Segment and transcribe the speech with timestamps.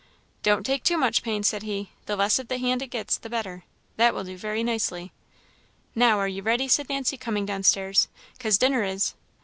[0.41, 3.29] "Don't take too much pains," said he; "the less of the hand it gets, the
[3.29, 3.65] better.
[3.97, 5.09] That will do very well."
[5.93, 8.07] "Now, are you ready?" said Nancy, coming down stairs,
[8.39, 9.13] "cause dinner is.